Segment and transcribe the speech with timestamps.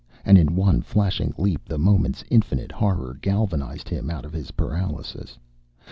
[0.25, 5.37] And in one flashing leap the moment's infinite horror galvanized him out of his paralysis.